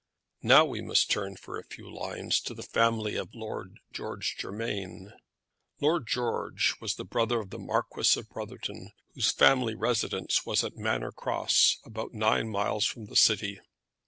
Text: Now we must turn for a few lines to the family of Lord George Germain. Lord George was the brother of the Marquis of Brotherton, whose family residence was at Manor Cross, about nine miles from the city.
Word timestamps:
Now 0.41 0.65
we 0.65 0.81
must 0.81 1.11
turn 1.11 1.35
for 1.37 1.59
a 1.59 1.63
few 1.63 1.87
lines 1.93 2.39
to 2.41 2.55
the 2.55 2.63
family 2.63 3.15
of 3.17 3.35
Lord 3.35 3.77
George 3.93 4.35
Germain. 4.35 5.13
Lord 5.79 6.07
George 6.07 6.73
was 6.81 6.95
the 6.95 7.05
brother 7.05 7.39
of 7.39 7.51
the 7.51 7.59
Marquis 7.59 8.19
of 8.19 8.27
Brotherton, 8.27 8.93
whose 9.13 9.31
family 9.31 9.75
residence 9.75 10.43
was 10.43 10.63
at 10.63 10.75
Manor 10.75 11.11
Cross, 11.11 11.77
about 11.85 12.15
nine 12.15 12.49
miles 12.49 12.87
from 12.87 13.05
the 13.05 13.15
city. 13.15 13.59